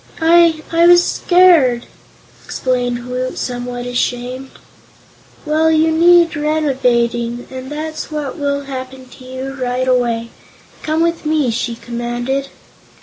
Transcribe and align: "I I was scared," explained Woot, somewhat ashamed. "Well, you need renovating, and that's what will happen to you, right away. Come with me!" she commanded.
"I 0.19 0.63
I 0.71 0.87
was 0.87 1.03
scared," 1.03 1.85
explained 2.43 3.05
Woot, 3.05 3.37
somewhat 3.37 3.85
ashamed. 3.85 4.49
"Well, 5.45 5.69
you 5.69 5.91
need 5.91 6.35
renovating, 6.35 7.45
and 7.51 7.71
that's 7.71 8.09
what 8.09 8.39
will 8.39 8.61
happen 8.61 9.05
to 9.09 9.23
you, 9.23 9.53
right 9.53 9.87
away. 9.87 10.31
Come 10.81 11.03
with 11.03 11.23
me!" 11.23 11.51
she 11.51 11.75
commanded. 11.75 12.49